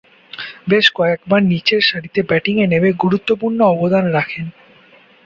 বেশ 0.69 0.85
কয়েকবার 0.95 1.41
নিচেরসারিতে 1.43 2.19
ব্যাটিংয়ে 2.23 2.65
নেমে 2.67 2.89
গুরুত্বপূর্ণ 3.03 3.59
অবদান 3.73 4.05
রাখেন। 4.11 4.45